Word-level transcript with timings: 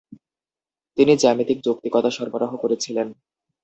তিনি 0.97 1.13
জ্যামিতিক 1.17 1.57
যৌক্তিকতা 1.65 2.09
সরবরাহ 2.09 2.51
করেছিলেন। 2.57 3.07